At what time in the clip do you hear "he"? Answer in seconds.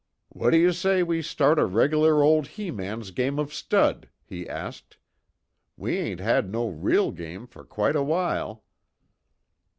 2.47-2.71, 4.25-4.49